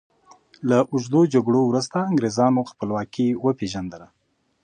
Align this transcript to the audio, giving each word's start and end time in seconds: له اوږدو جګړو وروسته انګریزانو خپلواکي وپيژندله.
له 0.69 0.77
اوږدو 0.91 1.21
جګړو 1.33 1.61
وروسته 1.65 1.97
انګریزانو 2.09 2.61
خپلواکي 2.71 3.27
وپيژندله. 3.45 4.07